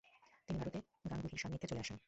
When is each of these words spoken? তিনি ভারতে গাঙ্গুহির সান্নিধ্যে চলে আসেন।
তিনি 0.49 0.57
ভারতে 0.59 0.79
গাঙ্গুহির 1.09 1.41
সান্নিধ্যে 1.41 1.67
চলে 1.67 1.79
আসেন। 1.79 1.97